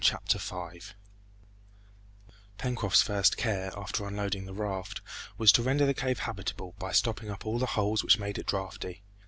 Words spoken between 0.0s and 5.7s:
Chapter 5 Pencroft's first care, after unloading the raft, was to